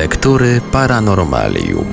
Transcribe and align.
Lektury 0.00 0.60
Paranormalium. 0.72 1.86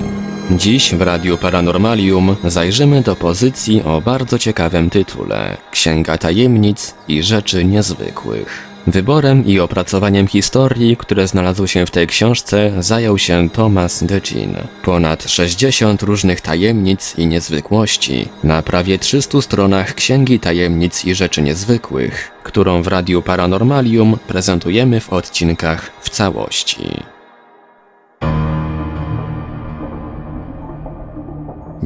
Dziś 0.52 0.96
w 0.96 1.02
Radiu 1.02 1.38
Paranormalium 1.38 2.36
zajrzymy 2.44 3.02
do 3.02 3.16
pozycji 3.16 3.84
o 3.84 4.02
bardzo 4.02 4.40
ciekawym 4.40 4.90
tytule 4.90 5.58
Księga 5.72 6.18
Tajemnic 6.18 6.96
i 7.08 7.24
Rzeczy 7.24 7.66
Niezwykłych. 7.66 8.68
Wyborem 8.88 9.46
i 9.46 9.60
opracowaniem 9.60 10.28
historii, 10.28 10.98
które 10.98 11.28
znalazły 11.28 11.68
się 11.68 11.86
w 11.86 11.92
tej 11.92 12.08
książce, 12.08 12.72
zajął 12.80 13.18
się 13.18 13.50
Thomas 13.50 14.04
Decin. 14.04 14.56
Ponad 14.84 15.24
60 15.30 16.04
różnych 16.04 16.42
tajemnic 16.42 17.14
i 17.18 17.28
niezwykłości 17.28 18.30
na 18.44 18.62
prawie 18.62 19.00
300 19.00 19.42
stronach 19.42 19.94
Księgi 19.94 20.40
Tajemnic 20.40 21.06
i 21.06 21.16
Rzeczy 21.16 21.42
Niezwykłych, 21.42 22.32
którą 22.44 22.82
w 22.82 22.88
Radiu 22.88 23.22
Paranormalium 23.22 24.18
prezentujemy 24.28 25.00
w 25.00 25.14
odcinkach 25.14 25.92
w 26.02 26.10
całości. 26.10 27.17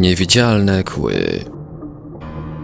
Niewidzialne 0.02 0.84
kły. 0.84 1.46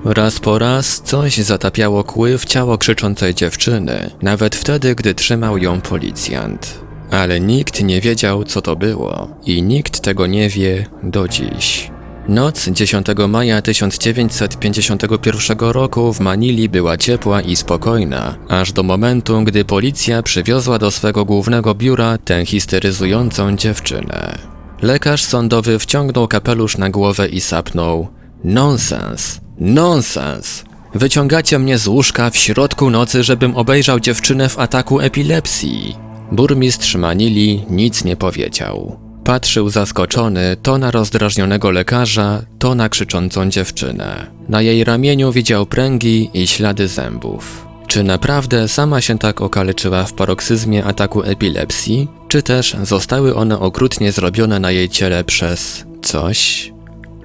Raz 0.06 0.40
po 0.40 0.60
raz 0.60 1.02
coś 1.02 1.38
zatapiało 1.38 2.04
kły 2.04 2.38
w 2.38 2.46
ciało 2.46 2.78
krzyczącej 2.78 3.36
dziewczyny, 3.36 4.10
nawet 4.22 4.56
wtedy, 4.56 4.96
gdy 4.96 5.14
trzymał 5.14 5.58
ją 5.58 5.82
policjant. 5.82 6.80
Ale 7.12 7.40
nikt 7.40 7.84
nie 7.84 8.02
wiedział, 8.02 8.44
co 8.44 8.62
to 8.62 8.76
było 8.76 9.28
i 9.46 9.62
nikt 9.62 10.00
tego 10.00 10.28
nie 10.28 10.50
wie 10.50 10.86
do 11.04 11.28
dziś. 11.28 11.92
Noc 12.28 12.70
10 12.70 13.08
maja 13.28 13.62
1951 13.62 15.58
roku 15.60 16.14
w 16.14 16.20
Manili 16.20 16.70
była 16.70 16.98
ciepła 16.98 17.42
i 17.42 17.56
spokojna, 17.56 18.38
aż 18.50 18.72
do 18.72 18.84
momentu, 18.84 19.44
gdy 19.44 19.66
policja 19.66 20.24
przywiozła 20.24 20.80
do 20.80 20.92
swego 20.92 21.26
głównego 21.26 21.76
biura 21.76 22.18
tę 22.18 22.46
histeryzującą 22.46 23.56
dziewczynę. 23.56 24.57
Lekarz 24.82 25.24
sądowy 25.24 25.80
wciągnął 25.80 26.28
kapelusz 26.28 26.78
na 26.78 26.90
głowę 26.90 27.28
i 27.28 27.42
sapnął: 27.42 28.08
Nonsens, 28.44 29.42
nonsens! 29.60 30.64
Wyciągacie 30.96 31.60
mnie 31.60 31.78
z 31.78 31.88
łóżka 31.88 32.30
w 32.30 32.38
środku 32.38 32.90
nocy, 32.90 33.24
żebym 33.24 33.56
obejrzał 33.56 34.00
dziewczynę 34.00 34.50
w 34.50 34.60
ataku 34.60 35.00
epilepsji. 35.00 35.96
Burmistrz 36.32 36.96
Manili 36.96 37.66
nic 37.70 38.04
nie 38.04 38.16
powiedział. 38.16 39.00
Patrzył 39.24 39.70
zaskoczony 39.70 40.58
to 40.62 40.78
na 40.78 40.92
rozdrażnionego 40.92 41.72
lekarza, 41.72 42.42
to 42.60 42.76
na 42.76 42.90
krzyczącą 42.90 43.50
dziewczynę. 43.50 44.32
Na 44.50 44.62
jej 44.62 44.84
ramieniu 44.84 45.32
widział 45.32 45.66
pręgi 45.66 46.30
i 46.34 46.48
ślady 46.48 46.88
zębów. 46.88 47.68
Czy 47.88 48.04
naprawdę 48.04 48.68
sama 48.68 49.02
się 49.02 49.20
tak 49.20 49.42
okaleczyła 49.42 50.04
w 50.04 50.14
paroksyzmie 50.14 50.86
ataku 50.86 51.24
epilepsji, 51.24 52.08
czy 52.28 52.44
też 52.44 52.76
zostały 52.84 53.36
one 53.36 53.60
okrutnie 53.60 54.12
zrobione 54.12 54.60
na 54.60 54.72
jej 54.72 54.90
ciele 54.90 55.24
przez 55.24 55.86
coś 56.02 56.72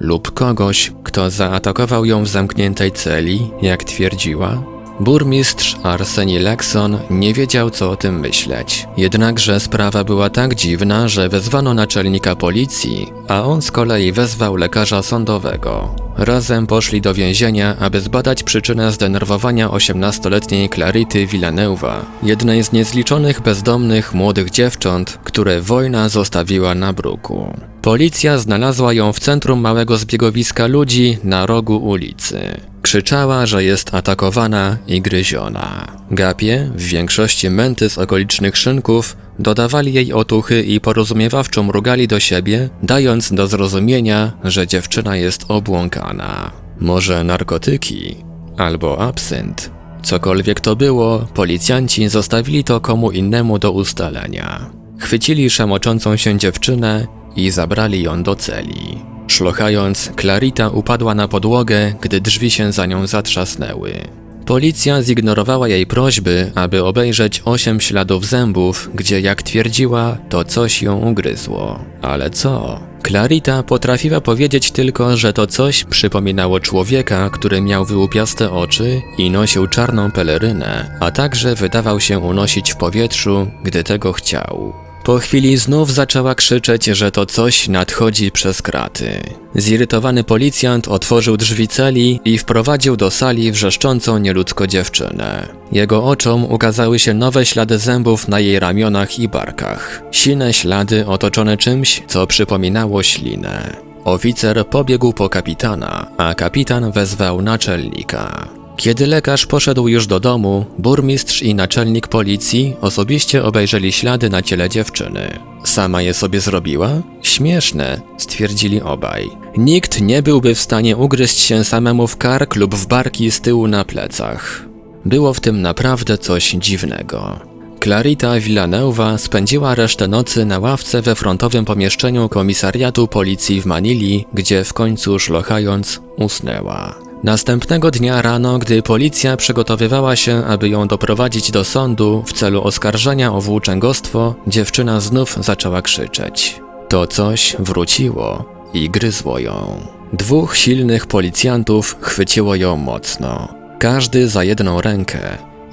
lub 0.00 0.32
kogoś, 0.32 0.92
kto 1.04 1.30
zaatakował 1.30 2.04
ją 2.04 2.22
w 2.22 2.28
zamkniętej 2.28 2.92
celi, 2.92 3.50
jak 3.62 3.84
twierdziła? 3.84 4.62
Burmistrz 5.00 5.76
Arseni 5.82 6.38
Lexon 6.38 6.98
nie 7.10 7.34
wiedział, 7.34 7.70
co 7.70 7.90
o 7.90 7.96
tym 7.96 8.20
myśleć. 8.20 8.86
Jednakże 8.96 9.60
sprawa 9.60 10.04
była 10.04 10.30
tak 10.30 10.54
dziwna, 10.54 11.08
że 11.08 11.28
wezwano 11.28 11.74
naczelnika 11.74 12.36
policji, 12.36 13.12
a 13.28 13.42
on 13.42 13.62
z 13.62 13.70
kolei 13.70 14.12
wezwał 14.12 14.56
lekarza 14.56 15.02
sądowego. 15.02 15.94
Razem 16.16 16.66
poszli 16.66 17.00
do 17.00 17.14
więzienia, 17.14 17.76
aby 17.80 18.00
zbadać 18.00 18.42
przyczynę 18.42 18.92
zdenerwowania 18.92 19.68
18-letniej 19.68 20.70
Clarity 20.70 21.26
Villaneuva, 21.26 22.06
jednej 22.22 22.64
z 22.64 22.72
niezliczonych 22.72 23.40
bezdomnych 23.40 24.14
młodych 24.14 24.50
dziewcząt, 24.50 25.18
które 25.24 25.60
wojna 25.60 26.08
zostawiła 26.08 26.74
na 26.74 26.92
bruku. 26.92 27.56
Policja 27.82 28.38
znalazła 28.38 28.92
ją 28.92 29.12
w 29.12 29.20
centrum 29.20 29.60
małego 29.60 29.96
zbiegowiska 29.96 30.66
ludzi 30.66 31.18
na 31.24 31.46
rogu 31.46 31.76
ulicy. 31.76 32.40
Krzyczała, 32.82 33.46
że 33.46 33.64
jest 33.64 33.94
atakowana 33.94 34.76
i 34.86 35.00
gryziona. 35.00 35.86
Gapie, 36.10 36.70
w 36.74 36.82
większości 36.82 37.50
męty 37.50 37.90
z 37.90 37.98
okolicznych 37.98 38.56
szynków, 38.56 39.16
dodawali 39.38 39.92
jej 39.92 40.12
otuchy 40.12 40.62
i 40.62 40.80
porozumiewawczo 40.80 41.62
mrugali 41.62 42.08
do 42.08 42.20
siebie, 42.20 42.68
dając 42.82 43.32
do 43.32 43.46
zrozumienia, 43.46 44.32
że 44.44 44.66
dziewczyna 44.66 45.16
jest 45.16 45.44
obłąkana. 45.48 46.50
Może 46.80 47.24
narkotyki 47.24 48.16
albo 48.58 49.00
absynt. 49.00 49.70
Cokolwiek 50.02 50.60
to 50.60 50.76
było, 50.76 51.26
policjanci 51.34 52.08
zostawili 52.08 52.64
to 52.64 52.80
komu 52.80 53.10
innemu 53.10 53.58
do 53.58 53.72
ustalenia. 53.72 54.70
Chwycili 54.98 55.50
szamoczącą 55.50 56.16
się 56.16 56.38
dziewczynę 56.38 57.06
i 57.36 57.50
zabrali 57.50 58.02
ją 58.02 58.22
do 58.22 58.36
celi. 58.36 58.98
Szlochając, 59.26 60.12
Clarita 60.20 60.68
upadła 60.68 61.14
na 61.14 61.28
podłogę, 61.28 61.94
gdy 62.00 62.20
drzwi 62.20 62.50
się 62.50 62.72
za 62.72 62.86
nią 62.86 63.06
zatrzasnęły. 63.06 64.21
Policja 64.46 65.02
zignorowała 65.02 65.68
jej 65.68 65.86
prośby, 65.86 66.50
aby 66.54 66.84
obejrzeć 66.84 67.42
osiem 67.44 67.80
śladów 67.80 68.26
zębów, 68.26 68.90
gdzie 68.94 69.20
jak 69.20 69.42
twierdziła, 69.42 70.18
to 70.28 70.44
coś 70.44 70.82
ją 70.82 71.10
ugryzło. 71.10 71.78
Ale 72.02 72.30
co? 72.30 72.80
Clarita 73.06 73.62
potrafiła 73.62 74.20
powiedzieć 74.20 74.70
tylko, 74.70 75.16
że 75.16 75.32
to 75.32 75.46
coś 75.46 75.84
przypominało 75.84 76.60
człowieka, 76.60 77.30
który 77.30 77.60
miał 77.60 77.84
wyłupiaste 77.84 78.52
oczy 78.52 79.02
i 79.18 79.30
nosił 79.30 79.66
czarną 79.66 80.10
pelerynę, 80.10 80.98
a 81.00 81.10
także 81.10 81.54
wydawał 81.54 82.00
się 82.00 82.18
unosić 82.18 82.72
w 82.72 82.76
powietrzu, 82.76 83.46
gdy 83.64 83.84
tego 83.84 84.12
chciał. 84.12 84.81
Po 85.04 85.18
chwili 85.18 85.56
znów 85.56 85.92
zaczęła 85.92 86.34
krzyczeć, 86.34 86.84
że 86.84 87.10
to 87.10 87.26
coś 87.26 87.68
nadchodzi 87.68 88.32
przez 88.32 88.62
kraty. 88.62 89.20
Zirytowany 89.54 90.24
policjant 90.24 90.88
otworzył 90.88 91.36
drzwi 91.36 91.68
celi 91.68 92.20
i 92.24 92.38
wprowadził 92.38 92.96
do 92.96 93.10
sali 93.10 93.52
wrzeszczącą 93.52 94.18
nieludzko 94.18 94.66
dziewczynę. 94.66 95.48
Jego 95.72 96.04
oczom 96.04 96.44
ukazały 96.44 96.98
się 96.98 97.14
nowe 97.14 97.46
ślady 97.46 97.78
zębów 97.78 98.28
na 98.28 98.40
jej 98.40 98.60
ramionach 98.60 99.18
i 99.18 99.28
barkach. 99.28 100.02
Sine 100.10 100.52
ślady 100.52 101.06
otoczone 101.06 101.56
czymś, 101.56 102.02
co 102.06 102.26
przypominało 102.26 103.02
ślinę. 103.02 103.76
Oficer 104.04 104.66
pobiegł 104.66 105.12
po 105.12 105.28
kapitana, 105.28 106.06
a 106.18 106.34
kapitan 106.34 106.92
wezwał 106.92 107.42
naczelnika. 107.42 108.48
Kiedy 108.76 109.06
lekarz 109.06 109.46
poszedł 109.46 109.88
już 109.88 110.06
do 110.06 110.20
domu, 110.20 110.64
burmistrz 110.78 111.42
i 111.42 111.54
naczelnik 111.54 112.08
policji 112.08 112.76
osobiście 112.80 113.44
obejrzeli 113.44 113.92
ślady 113.92 114.30
na 114.30 114.42
ciele 114.42 114.68
dziewczyny. 114.68 115.38
Sama 115.64 116.02
je 116.02 116.14
sobie 116.14 116.40
zrobiła? 116.40 116.90
Śmieszne, 117.22 118.00
stwierdzili 118.18 118.82
obaj. 118.82 119.30
Nikt 119.56 120.00
nie 120.00 120.22
byłby 120.22 120.54
w 120.54 120.60
stanie 120.60 120.96
ugryźć 120.96 121.38
się 121.38 121.64
samemu 121.64 122.06
w 122.06 122.16
kark 122.16 122.56
lub 122.56 122.74
w 122.74 122.86
barki 122.86 123.30
z 123.30 123.40
tyłu 123.40 123.68
na 123.68 123.84
plecach. 123.84 124.64
Było 125.04 125.34
w 125.34 125.40
tym 125.40 125.62
naprawdę 125.62 126.18
coś 126.18 126.50
dziwnego. 126.50 127.40
Clarita 127.82 128.40
Villaneuva 128.40 129.18
spędziła 129.18 129.74
resztę 129.74 130.08
nocy 130.08 130.44
na 130.44 130.58
ławce 130.58 131.02
we 131.02 131.14
frontowym 131.14 131.64
pomieszczeniu 131.64 132.28
komisariatu 132.28 133.08
policji 133.08 133.60
w 133.60 133.66
Manili, 133.66 134.24
gdzie 134.34 134.64
w 134.64 134.72
końcu 134.72 135.18
szlochając 135.18 136.00
usnęła. 136.16 137.11
Następnego 137.24 137.90
dnia 137.90 138.22
rano, 138.22 138.58
gdy 138.58 138.82
policja 138.82 139.36
przygotowywała 139.36 140.16
się, 140.16 140.44
aby 140.44 140.68
ją 140.68 140.88
doprowadzić 140.88 141.50
do 141.50 141.64
sądu 141.64 142.22
w 142.26 142.32
celu 142.32 142.62
oskarżenia 142.62 143.32
o 143.32 143.40
włóczęgostwo, 143.40 144.34
dziewczyna 144.46 145.00
znów 145.00 145.36
zaczęła 145.40 145.82
krzyczeć. 145.82 146.60
To 146.88 147.06
coś 147.06 147.56
wróciło 147.58 148.44
i 148.74 148.90
gryzło 148.90 149.38
ją. 149.38 149.80
Dwóch 150.12 150.56
silnych 150.56 151.06
policjantów 151.06 151.96
chwyciło 152.00 152.54
ją 152.54 152.76
mocno, 152.76 153.54
każdy 153.78 154.28
za 154.28 154.44
jedną 154.44 154.80
rękę. 154.80 155.18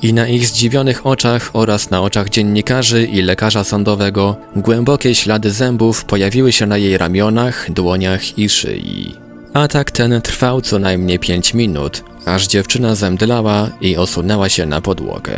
I 0.01 0.13
na 0.13 0.27
ich 0.27 0.47
zdziwionych 0.47 1.05
oczach 1.05 1.49
oraz 1.53 1.89
na 1.89 2.01
oczach 2.01 2.29
dziennikarzy 2.29 3.05
i 3.05 3.21
lekarza 3.21 3.63
sądowego 3.63 4.35
głębokie 4.55 5.15
ślady 5.15 5.51
zębów 5.51 6.05
pojawiły 6.05 6.51
się 6.51 6.65
na 6.65 6.77
jej 6.77 6.97
ramionach, 6.97 7.71
dłoniach 7.71 8.37
i 8.37 8.49
szyi. 8.49 9.28
Atak 9.53 9.91
ten 9.91 10.21
trwał 10.21 10.61
co 10.61 10.79
najmniej 10.79 11.19
5 11.19 11.53
minut, 11.53 12.03
aż 12.25 12.47
dziewczyna 12.47 12.95
zemdlała 12.95 13.69
i 13.81 13.97
osunęła 13.97 14.49
się 14.49 14.65
na 14.65 14.81
podłogę. 14.81 15.37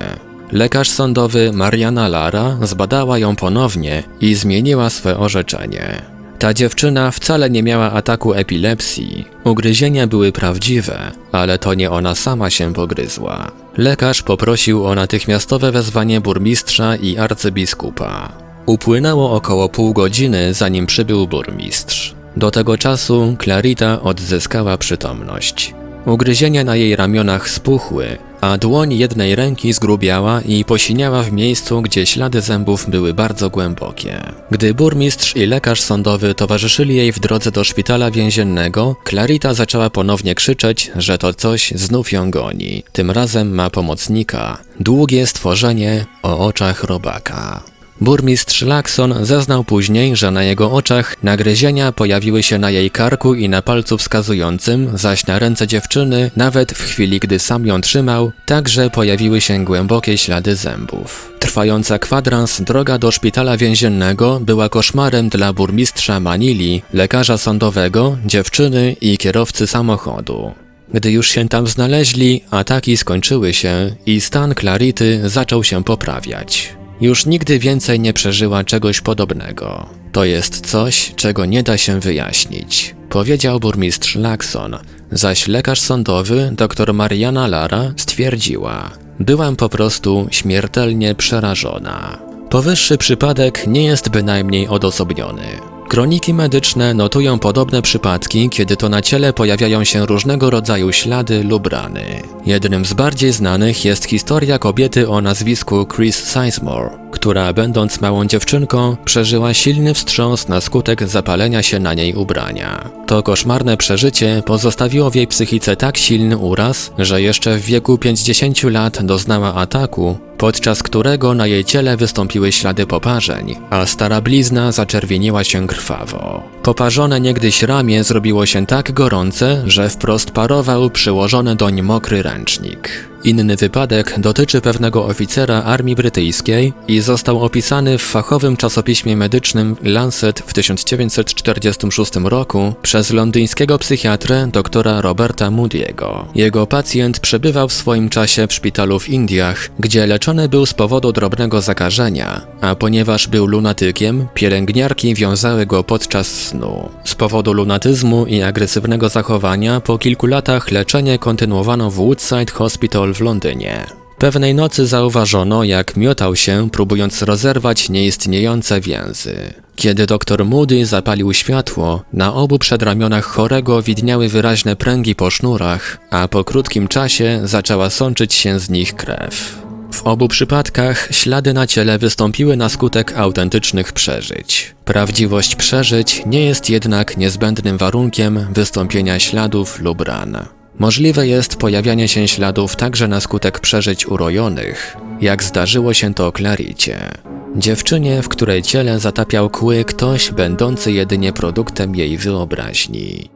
Lekarz 0.51 0.89
sądowy 0.89 1.51
Mariana 1.53 2.07
Lara 2.07 2.57
zbadała 2.61 3.17
ją 3.17 3.35
ponownie 3.35 4.03
i 4.21 4.35
zmieniła 4.35 4.89
swe 4.89 5.17
orzeczenie. 5.17 6.01
Ta 6.39 6.53
dziewczyna 6.53 7.11
wcale 7.11 7.49
nie 7.49 7.63
miała 7.63 7.91
ataku 7.91 8.33
epilepsji. 8.33 9.25
Ugryzienia 9.43 10.07
były 10.07 10.31
prawdziwe, 10.31 11.11
ale 11.31 11.57
to 11.57 11.73
nie 11.73 11.91
ona 11.91 12.15
sama 12.15 12.49
się 12.49 12.73
pogryzła. 12.73 13.51
Lekarz 13.77 14.23
poprosił 14.23 14.85
o 14.85 14.95
natychmiastowe 14.95 15.71
wezwanie 15.71 16.21
burmistrza 16.21 16.95
i 16.95 17.17
arcybiskupa. 17.17 18.31
Upłynęło 18.65 19.31
około 19.31 19.69
pół 19.69 19.93
godziny, 19.93 20.53
zanim 20.53 20.85
przybył 20.85 21.27
burmistrz. 21.27 22.20
Do 22.38 22.51
tego 22.51 22.78
czasu 22.78 23.36
Clarita 23.44 24.01
odzyskała 24.01 24.78
przytomność. 24.78 25.74
Ugryzienia 26.06 26.63
na 26.63 26.75
jej 26.75 26.95
ramionach 26.95 27.50
spuchły, 27.50 28.18
a 28.42 28.57
dłoń 28.57 28.94
jednej 28.94 29.36
ręki 29.36 29.74
zgrubiała 29.74 30.42
i 30.42 30.66
posiniała 30.66 31.24
w 31.24 31.31
miejscu, 31.31 31.81
gdzie 31.81 32.06
ślady 32.06 32.42
zębów 32.42 32.89
były 32.89 33.13
bardzo 33.13 33.50
głębokie. 33.50 34.19
Gdy 34.51 34.74
burmistrz 34.74 35.36
i 35.36 35.45
lekarz 35.45 35.81
sądowy 35.81 36.36
towarzyszyli 36.36 36.95
jej 36.95 37.12
w 37.12 37.19
drodze 37.19 37.51
do 37.51 37.63
szpitala 37.63 38.12
więziennego, 38.12 38.95
Clarita 39.10 39.54
zaczęła 39.54 39.89
ponownie 39.89 40.36
krzyczeć, 40.36 40.92
że 40.95 41.18
to 41.18 41.33
coś 41.33 41.74
znów 41.75 42.12
ją 42.12 42.31
goni. 42.31 42.83
Tym 42.92 43.12
razem 43.12 43.56
ma 43.56 43.69
pomocnika, 43.69 44.57
długie 44.80 45.28
stworzenie 45.28 46.06
o 46.24 46.45
oczach 46.45 46.83
robaka. 46.83 47.70
Burmistrz 48.01 48.62
Lakson 48.62 49.25
zeznał 49.25 49.63
później, 49.63 50.15
że 50.15 50.31
na 50.31 50.44
jego 50.44 50.71
oczach 50.71 51.24
nagryzienia 51.24 51.92
pojawiły 51.92 52.44
się 52.44 52.57
na 52.57 52.69
jej 52.69 52.92
karku 52.92 53.36
i 53.36 53.50
na 53.50 53.62
palcu 53.62 53.98
wskazującym, 53.98 54.98
zaś 54.98 55.25
na 55.27 55.39
ręce 55.39 55.68
dziewczyny, 55.68 56.31
nawet 56.36 56.71
w 56.71 56.83
chwili 56.83 57.19
gdy 57.19 57.39
sam 57.39 57.65
ją 57.65 57.81
trzymał, 57.81 58.31
także 58.45 58.89
pojawiły 58.89 59.42
się 59.42 59.65
głębokie 59.65 60.18
ślady 60.18 60.56
zębów. 60.56 61.31
Trwająca 61.39 62.00
kwadrans 62.00 62.62
droga 62.62 62.98
do 62.98 63.12
szpitala 63.12 63.57
więziennego 63.57 64.39
była 64.39 64.69
koszmarem 64.69 65.30
dla 65.30 65.54
burmistrza 65.54 66.19
Manili, 66.19 66.81
lekarza 66.94 67.38
sądowego, 67.38 68.18
dziewczyny 68.25 68.95
i 69.01 69.18
kierowcy 69.18 69.68
samochodu. 69.68 70.51
Gdy 70.94 71.12
już 71.12 71.30
się 71.30 71.50
tam 71.50 71.68
znaleźli, 71.68 72.44
ataki 72.51 72.97
skończyły 72.97 73.54
się 73.54 73.95
i 74.06 74.21
stan 74.21 74.56
Clarity 74.56 75.30
zaczął 75.30 75.63
się 75.63 75.83
poprawiać. 75.83 76.81
Już 77.01 77.25
nigdy 77.25 77.59
więcej 77.59 78.00
nie 78.00 78.13
przeżyła 78.13 78.63
czegoś 78.63 79.01
podobnego. 79.01 79.89
To 80.12 80.25
jest 80.25 80.65
coś, 80.65 81.13
czego 81.15 81.45
nie 81.45 81.63
da 81.63 81.77
się 81.77 82.00
wyjaśnić, 82.00 82.95
powiedział 83.09 83.59
burmistrz 83.59 84.15
Lakson, 84.15 84.77
zaś 85.12 85.48
lekarz 85.48 85.81
sądowy 85.81 86.51
dr 86.57 86.94
Mariana 86.94 87.48
Lara 87.48 87.94
stwierdziła: 87.98 88.89
Byłam 89.19 89.56
po 89.56 89.69
prostu 89.69 90.27
śmiertelnie 90.31 91.15
przerażona. 91.15 92.18
Powyższy 92.50 92.98
przypadek 92.98 93.68
nie 93.68 93.86
jest 93.86 94.09
bynajmniej 94.09 94.68
odosobniony. 94.68 95.70
Kroniki 95.91 96.33
medyczne 96.33 96.93
notują 96.93 97.39
podobne 97.39 97.81
przypadki, 97.81 98.49
kiedy 98.49 98.77
to 98.77 98.89
na 98.89 99.01
ciele 99.01 99.33
pojawiają 99.33 99.83
się 99.83 100.05
różnego 100.05 100.49
rodzaju 100.49 100.91
ślady 100.91 101.43
lub 101.43 101.67
rany. 101.67 102.21
Jednym 102.45 102.85
z 102.85 102.93
bardziej 102.93 103.31
znanych 103.31 103.85
jest 103.85 104.05
historia 104.05 104.59
kobiety 104.59 105.09
o 105.09 105.21
nazwisku 105.21 105.85
Chris 105.95 106.23
Sizemore, 106.23 107.00
która 107.11 107.53
będąc 107.53 108.01
małą 108.01 108.25
dziewczynką 108.25 108.97
przeżyła 109.05 109.53
silny 109.53 109.93
wstrząs 109.93 110.47
na 110.47 110.61
skutek 110.61 111.07
zapalenia 111.07 111.63
się 111.63 111.79
na 111.79 111.93
niej 111.93 112.13
ubrania. 112.13 112.89
To 113.07 113.23
koszmarne 113.23 113.77
przeżycie 113.77 114.43
pozostawiło 114.45 115.09
w 115.09 115.15
jej 115.15 115.27
psychice 115.27 115.75
tak 115.75 115.97
silny 115.97 116.37
uraz, 116.37 116.91
że 116.97 117.21
jeszcze 117.21 117.57
w 117.57 117.61
wieku 117.61 117.97
50 117.97 118.63
lat 118.63 119.05
doznała 119.05 119.55
ataku, 119.55 120.17
podczas 120.37 120.83
którego 120.83 121.33
na 121.33 121.47
jej 121.47 121.65
ciele 121.65 121.97
wystąpiły 121.97 122.51
ślady 122.51 122.85
poparzeń, 122.87 123.55
a 123.69 123.85
stara 123.85 124.21
blizna 124.21 124.71
zaczerwieniła 124.71 125.43
się 125.43 125.67
krwawo. 125.67 126.43
Poparzone 126.63 127.21
niegdyś 127.21 127.63
ramię 127.63 128.03
zrobiło 128.03 128.45
się 128.45 128.65
tak 128.65 128.91
gorące, 128.91 129.63
że 129.65 129.89
wprost 129.89 130.31
parował 130.31 130.89
przyłożony 130.89 131.55
doń 131.55 131.81
mokry 131.81 132.23
ręcznik. 132.23 133.10
Inny 133.23 133.56
wypadek 133.56 134.19
dotyczy 134.19 134.62
pewnego 134.62 135.06
oficera 135.06 135.63
armii 135.63 135.95
brytyjskiej 135.95 136.73
i 136.88 137.01
został 137.01 137.44
opisany 137.44 137.97
w 137.97 138.01
fachowym 138.01 138.57
czasopiśmie 138.57 139.18
medycznym 139.18 139.75
Lancet 139.83 140.39
w 140.39 140.53
1946 140.53 142.12
roku 142.23 142.73
przez 142.81 143.12
londyńskiego 143.12 143.77
psychiatrę 143.77 144.47
doktora 144.53 145.01
Roberta 145.01 145.50
Moody'ego. 145.50 146.25
Jego 146.35 146.68
pacjent 146.68 147.19
przebywał 147.19 147.68
w 147.68 147.73
swoim 147.73 148.09
czasie 148.09 148.47
w 148.47 148.53
szpitalu 148.53 149.00
w 149.00 149.09
Indiach, 149.09 149.69
gdzie 149.79 150.07
leczony 150.07 150.50
był 150.50 150.65
z 150.65 150.73
powodu 150.73 151.12
drobnego 151.12 151.62
zakażenia, 151.62 152.41
a 152.62 152.75
ponieważ 152.75 153.27
był 153.27 153.45
lunatykiem, 153.45 154.27
pielęgniarki 154.33 155.15
wiązały 155.15 155.65
go 155.65 155.83
podczas 155.83 156.27
snu. 156.27 156.89
Z 157.03 157.15
powodu 157.15 157.53
lunatyzmu 157.53 158.25
i 158.25 158.41
agresywnego 158.41 159.09
zachowania 159.09 159.81
po 159.81 159.97
kilku 159.97 160.27
latach 160.27 160.71
leczenie 160.71 161.19
kontynuowano 161.19 161.91
w 161.91 161.95
Woodside 161.95 162.51
Hospital 162.53 163.10
w 163.13 163.21
Londynie. 163.21 163.85
Pewnej 164.17 164.55
nocy 164.55 164.87
zauważono, 164.87 165.63
jak 165.63 165.97
miotał 165.97 166.35
się, 166.35 166.69
próbując 166.69 167.21
rozerwać 167.21 167.89
nieistniejące 167.89 168.81
więzy. 168.81 169.53
Kiedy 169.75 170.05
doktor 170.05 170.45
Moody 170.45 170.85
zapalił 170.85 171.33
światło, 171.33 172.03
na 172.13 172.33
obu 172.33 172.59
przedramionach 172.59 173.25
chorego 173.25 173.81
widniały 173.81 174.29
wyraźne 174.29 174.75
pręgi 174.75 175.15
po 175.15 175.29
sznurach, 175.29 175.97
a 176.09 176.27
po 176.27 176.43
krótkim 176.43 176.87
czasie 176.87 177.41
zaczęła 177.43 177.89
sączyć 177.89 178.33
się 178.33 178.59
z 178.59 178.69
nich 178.69 178.95
krew. 178.95 179.61
W 179.93 180.03
obu 180.03 180.27
przypadkach 180.27 181.07
ślady 181.11 181.53
na 181.53 181.67
ciele 181.67 181.97
wystąpiły 181.97 182.57
na 182.57 182.69
skutek 182.69 183.17
autentycznych 183.17 183.93
przeżyć. 183.93 184.75
Prawdziwość 184.85 185.55
przeżyć 185.55 186.23
nie 186.25 186.45
jest 186.45 186.69
jednak 186.69 187.17
niezbędnym 187.17 187.77
warunkiem 187.77 188.47
wystąpienia 188.53 189.19
śladów 189.19 189.79
lub 189.79 190.01
ran. 190.01 190.60
Możliwe 190.81 191.28
jest 191.28 191.56
pojawianie 191.56 192.07
się 192.07 192.28
śladów 192.28 192.75
także 192.75 193.07
na 193.07 193.22
skutek 193.22 193.60
przeżyć 193.60 194.07
urojonych, 194.07 194.98
jak 195.22 195.44
zdarzyło 195.44 195.94
się 195.94 196.13
to 196.13 196.31
Claricie. 196.31 197.12
Dziewczynie, 197.56 198.22
w 198.22 198.30
której 198.30 198.62
ciele 198.62 199.00
zatapiał 199.00 199.50
kły 199.50 199.86
ktoś 199.86 200.31
będący 200.31 200.92
jedynie 200.92 201.33
produktem 201.33 201.95
jej 201.95 202.18
wyobraźni. 202.18 203.30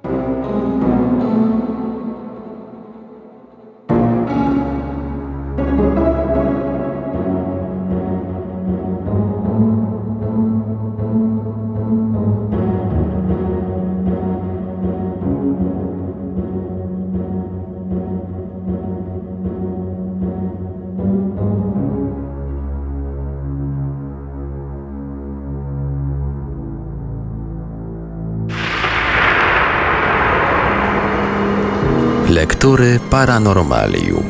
Lektury 32.75 32.99
Paranormalium. 33.09 34.25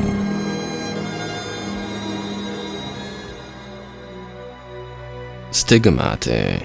Stygmaty. 5.50 6.60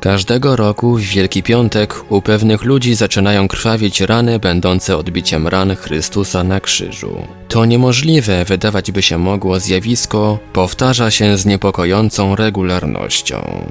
Każdego 0.00 0.56
roku 0.56 0.96
w 0.96 1.00
Wielki 1.00 1.42
Piątek 1.42 1.94
u 2.08 2.22
pewnych 2.22 2.64
ludzi 2.64 2.94
zaczynają 2.94 3.48
krwawić 3.48 4.00
rany 4.00 4.38
będące 4.38 4.96
odbiciem 4.96 5.48
ran 5.48 5.76
Chrystusa 5.76 6.44
na 6.44 6.60
krzyżu. 6.60 7.22
To 7.48 7.64
niemożliwe, 7.64 8.44
wydawać 8.44 8.92
by 8.92 9.02
się 9.02 9.18
mogło 9.18 9.60
zjawisko, 9.60 10.38
powtarza 10.52 11.10
się 11.10 11.36
z 11.36 11.46
niepokojącą 11.46 12.36
regularnością. 12.36 13.66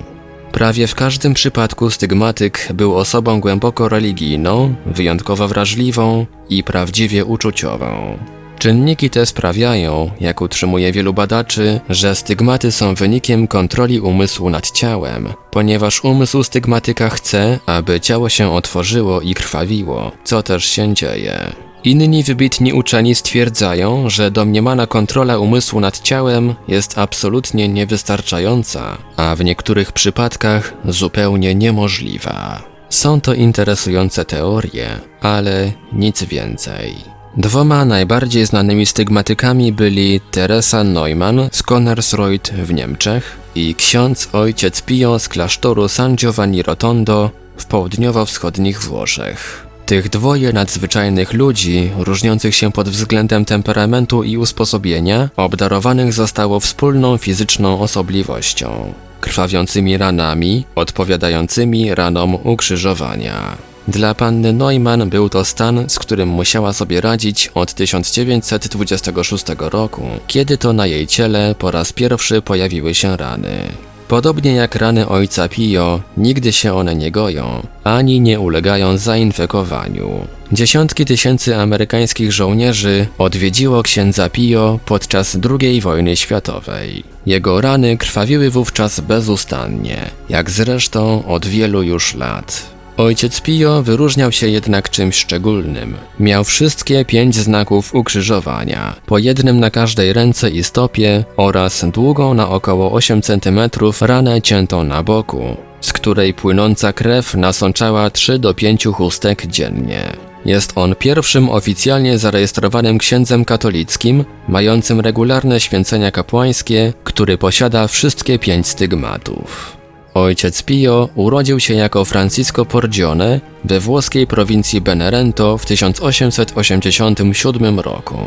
Prawie 0.52 0.88
w 0.88 0.96
każdym 0.96 1.34
przypadku 1.34 1.90
stygmatyk 1.90 2.68
był 2.74 2.96
osobą 2.96 3.40
głęboko 3.40 3.90
religijną, 3.90 4.76
wyjątkowo 4.86 5.48
wrażliwą 5.48 6.26
i 6.50 6.64
prawdziwie 6.64 7.26
uczuciową. 7.26 8.18
Czynniki 8.60 9.10
te 9.10 9.26
sprawiają, 9.26 10.12
jak 10.20 10.42
utrzymuje 10.42 10.92
wielu 10.92 11.14
badaczy, 11.14 11.80
że 11.90 12.16
stygmaty 12.16 12.72
są 12.72 12.96
wynikiem 12.96 13.48
kontroli 13.48 14.00
umysłu 14.00 14.50
nad 14.50 14.72
ciałem, 14.72 15.34
ponieważ 15.52 16.04
umysł 16.04 16.44
stygmatyka 16.44 17.10
chce, 17.10 17.60
aby 17.66 18.00
ciało 18.00 18.30
się 18.30 18.54
otworzyło 18.54 19.22
i 19.22 19.34
krwawiło, 19.34 20.12
co 20.24 20.44
też 20.44 20.66
się 20.66 20.94
dzieje. 20.94 21.52
Inni 21.84 22.24
wybitni 22.24 22.74
uczeni 22.74 23.16
stwierdzają, 23.16 24.10
że 24.10 24.32
domniemana 24.32 24.88
kontrola 24.88 25.38
umysłu 25.38 25.80
nad 25.80 26.00
ciałem 26.00 26.56
jest 26.68 26.98
absolutnie 26.98 27.68
niewystarczająca, 27.68 28.98
a 29.18 29.36
w 29.36 29.44
niektórych 29.44 29.92
przypadkach 29.92 30.74
zupełnie 30.86 31.56
niemożliwa. 31.56 32.64
Są 32.90 33.22
to 33.22 33.34
interesujące 33.34 34.26
teorie, 34.26 34.88
ale 35.22 35.72
nic 35.94 36.24
więcej. 36.24 36.96
Dwoma 37.38 37.86
najbardziej 37.86 38.46
znanymi 38.46 38.86
stygmatykami 38.86 39.72
byli 39.72 40.22
Teresa 40.32 40.84
Neumann 40.84 41.50
z 41.52 41.64
Connersreuth 41.64 42.52
w 42.52 42.74
Niemczech 42.74 43.38
i 43.56 43.76
ksiądz 43.76 44.30
ojciec 44.34 44.82
Pio 44.82 45.20
z 45.20 45.30
klasztoru 45.30 45.88
San 45.88 46.16
Giovanni 46.16 46.64
Rotondo 46.64 47.32
w 47.58 47.66
południowo-wschodnich 47.66 48.82
Włoszech. 48.82 49.71
Tych 49.92 50.10
dwoje 50.10 50.54
nadzwyczajnych 50.54 51.34
ludzi, 51.34 51.92
różniących 51.98 52.56
się 52.56 52.72
pod 52.72 52.90
względem 52.90 53.46
temperamentu 53.46 54.24
i 54.24 54.38
usposobienia, 54.38 55.30
obdarowanych 55.38 56.14
zostało 56.14 56.60
wspólną 56.60 57.18
fizyczną 57.18 57.80
osobliwością 57.80 58.94
krwawiącymi 59.22 59.98
ranami, 59.98 60.66
odpowiadającymi 60.76 61.96
ranom 61.96 62.36
ukrzyżowania. 62.44 63.58
Dla 63.88 64.16
panny 64.16 64.54
Neumann 64.54 65.10
był 65.10 65.30
to 65.30 65.46
stan, 65.46 65.90
z 65.90 66.00
którym 66.00 66.30
musiała 66.30 66.74
sobie 66.74 67.02
radzić 67.02 67.48
od 67.48 67.74
1926 67.74 69.46
roku, 69.60 70.04
kiedy 70.28 70.58
to 70.58 70.74
na 70.74 70.88
jej 70.88 71.08
ciele 71.08 71.56
po 71.60 71.72
raz 71.72 71.94
pierwszy 71.94 72.42
pojawiły 72.42 72.96
się 72.96 73.18
rany. 73.18 73.91
Podobnie 74.12 74.52
jak 74.52 74.76
rany 74.76 75.08
ojca 75.08 75.50
Pio, 75.50 76.02
nigdy 76.18 76.54
się 76.54 76.74
one 76.74 76.96
nie 76.96 77.12
goją, 77.12 77.68
ani 77.84 78.22
nie 78.22 78.40
ulegają 78.40 78.98
zainfekowaniu. 78.98 80.28
Dziesiątki 80.52 81.06
tysięcy 81.06 81.56
amerykańskich 81.56 82.32
żołnierzy 82.32 83.08
odwiedziło 83.18 83.84
księdza 83.84 84.30
Pio 84.30 84.80
podczas 84.86 85.38
II 85.50 85.82
wojny 85.82 86.18
światowej. 86.18 87.04
Jego 87.26 87.62
rany 87.62 87.98
krwawiły 87.98 88.50
wówczas 88.50 89.00
bezustannie, 89.00 89.98
jak 90.30 90.50
zresztą 90.50 91.26
od 91.28 91.46
wielu 91.46 91.84
już 91.84 92.16
lat. 92.16 92.81
Ojciec 92.98 93.42
Pio 93.42 93.84
wyróżniał 93.84 94.32
się 94.32 94.48
jednak 94.48 94.90
czymś 94.90 95.16
szczególnym. 95.16 95.98
Miał 96.20 96.44
wszystkie 96.44 97.06
pięć 97.06 97.36
znaków 97.36 97.96
ukrzyżowania, 97.96 98.96
po 99.06 99.18
jednym 99.18 99.60
na 99.60 99.70
każdej 99.70 100.14
ręce 100.14 100.50
i 100.50 100.64
stopie 100.64 101.24
oraz 101.38 101.86
długą 101.94 102.34
na 102.34 102.50
około 102.50 102.92
8 102.92 103.22
cm 103.22 103.60
ranę 104.02 104.42
ciętą 104.42 104.84
na 104.84 105.04
boku, 105.04 105.58
z 105.82 105.94
której 105.94 106.34
płynąca 106.34 106.94
krew 106.94 107.36
nasączała 107.36 108.10
3 108.10 108.40
do 108.40 108.54
5 108.54 108.86
chustek 108.86 109.48
dziennie. 109.48 110.14
Jest 110.46 110.72
on 110.76 110.96
pierwszym 110.96 111.50
oficjalnie 111.50 112.18
zarejestrowanym 112.18 112.98
księdzem 112.98 113.46
katolickim, 113.46 114.26
mającym 114.48 115.00
regularne 115.00 115.60
święcenia 115.60 116.12
kapłańskie, 116.12 116.94
który 117.04 117.38
posiada 117.38 117.88
wszystkie 117.88 118.40
pięć 118.40 118.68
stygmatów. 118.68 119.81
Ojciec 120.14 120.64
Pio 120.64 121.10
urodził 121.16 121.60
się 121.60 121.74
jako 121.74 122.06
Francisco 122.06 122.66
Porgione 122.66 123.40
we 123.64 123.80
włoskiej 123.80 124.28
prowincji 124.28 124.82
Benevento 124.82 125.58
w 125.58 125.66
1887 125.66 127.80
roku. 127.80 128.18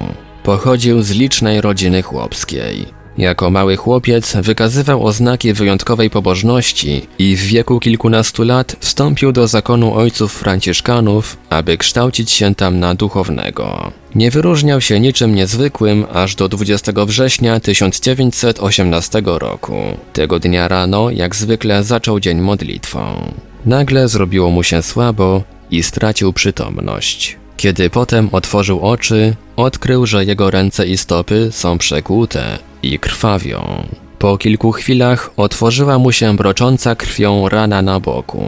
Pochodził 0.42 1.02
z 1.02 1.10
licznej 1.10 1.60
rodziny 1.60 2.02
chłopskiej. 2.02 3.03
Jako 3.18 3.50
mały 3.50 3.76
chłopiec 3.76 4.36
wykazywał 4.36 5.06
oznaki 5.06 5.52
wyjątkowej 5.52 6.10
pobożności 6.10 7.06
i 7.18 7.36
w 7.36 7.40
wieku 7.40 7.80
kilkunastu 7.80 8.44
lat 8.44 8.76
wstąpił 8.80 9.32
do 9.32 9.48
zakonu 9.48 9.94
ojców 9.94 10.32
franciszkanów, 10.32 11.36
aby 11.50 11.76
kształcić 11.76 12.30
się 12.30 12.54
tam 12.54 12.78
na 12.80 12.94
duchownego. 12.94 13.92
Nie 14.14 14.30
wyróżniał 14.30 14.80
się 14.80 15.00
niczym 15.00 15.34
niezwykłym 15.34 16.06
aż 16.12 16.34
do 16.34 16.48
20 16.48 16.92
września 17.06 17.60
1918 17.60 19.22
roku. 19.24 19.76
Tego 20.12 20.38
dnia 20.38 20.68
rano, 20.68 21.10
jak 21.10 21.36
zwykle, 21.36 21.84
zaczął 21.84 22.20
dzień 22.20 22.40
modlitwą. 22.40 23.32
Nagle 23.66 24.08
zrobiło 24.08 24.50
mu 24.50 24.62
się 24.62 24.82
słabo 24.82 25.42
i 25.70 25.82
stracił 25.82 26.32
przytomność. 26.32 27.36
Kiedy 27.56 27.90
potem 27.90 28.28
otworzył 28.32 28.80
oczy, 28.80 29.36
odkrył, 29.56 30.06
że 30.06 30.24
jego 30.24 30.50
ręce 30.50 30.86
i 30.86 30.96
stopy 30.96 31.48
są 31.52 31.78
przekłute 31.78 32.58
i 32.92 32.98
krwawią. 32.98 33.84
Po 34.18 34.38
kilku 34.38 34.72
chwilach 34.72 35.30
otworzyła 35.36 35.98
mu 35.98 36.12
się 36.12 36.36
brocząca 36.36 36.94
krwią 36.94 37.48
rana 37.48 37.82
na 37.82 38.00
boku. 38.00 38.44